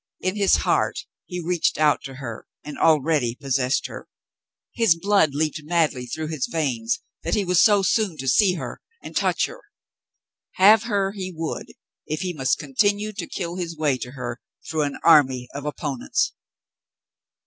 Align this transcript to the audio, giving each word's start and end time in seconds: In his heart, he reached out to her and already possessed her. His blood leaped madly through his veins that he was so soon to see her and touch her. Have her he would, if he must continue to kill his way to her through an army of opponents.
In 0.19 0.35
his 0.35 0.55
heart, 0.55 1.05
he 1.27 1.39
reached 1.39 1.77
out 1.77 2.01
to 2.05 2.15
her 2.15 2.47
and 2.63 2.75
already 2.79 3.35
possessed 3.39 3.85
her. 3.85 4.07
His 4.73 4.95
blood 4.97 5.35
leaped 5.35 5.61
madly 5.63 6.07
through 6.07 6.29
his 6.29 6.47
veins 6.51 7.01
that 7.21 7.35
he 7.35 7.45
was 7.45 7.61
so 7.61 7.83
soon 7.83 8.17
to 8.17 8.27
see 8.27 8.55
her 8.55 8.81
and 9.03 9.15
touch 9.15 9.45
her. 9.45 9.61
Have 10.53 10.81
her 10.89 11.11
he 11.11 11.31
would, 11.31 11.73
if 12.07 12.21
he 12.21 12.33
must 12.33 12.57
continue 12.57 13.13
to 13.13 13.27
kill 13.27 13.57
his 13.57 13.77
way 13.77 13.95
to 13.99 14.13
her 14.13 14.41
through 14.67 14.85
an 14.85 14.97
army 15.03 15.47
of 15.53 15.65
opponents. 15.67 16.33